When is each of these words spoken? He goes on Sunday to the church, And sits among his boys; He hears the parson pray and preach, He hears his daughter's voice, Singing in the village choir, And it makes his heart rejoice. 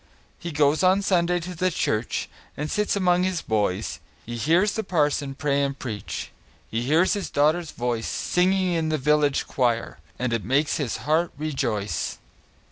He 0.39 0.49
goes 0.51 0.81
on 0.81 1.03
Sunday 1.03 1.39
to 1.41 1.53
the 1.53 1.69
church, 1.69 2.27
And 2.57 2.71
sits 2.71 2.95
among 2.95 3.21
his 3.21 3.43
boys; 3.43 3.99
He 4.25 4.35
hears 4.35 4.71
the 4.71 4.83
parson 4.83 5.35
pray 5.35 5.61
and 5.61 5.77
preach, 5.77 6.31
He 6.71 6.81
hears 6.81 7.13
his 7.13 7.29
daughter's 7.29 7.69
voice, 7.69 8.07
Singing 8.07 8.73
in 8.73 8.89
the 8.89 8.97
village 8.97 9.45
choir, 9.45 9.99
And 10.17 10.33
it 10.33 10.43
makes 10.43 10.77
his 10.77 10.97
heart 11.05 11.29
rejoice. 11.37 12.17